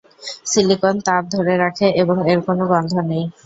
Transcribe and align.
Silicon 0.45 0.95
তাপ 1.07 1.23
ধরে 1.33 1.53
রাখে 1.63 1.87
এবং 2.01 2.17
এর 2.27 2.39
কোনও 2.47 2.65
গন্ধ 2.71 2.93
নেই। 3.09 3.23